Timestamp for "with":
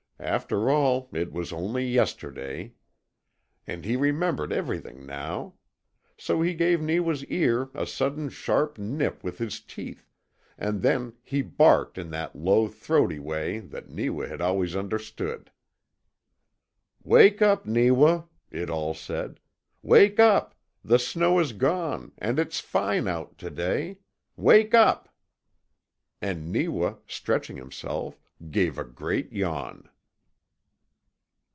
9.23-9.39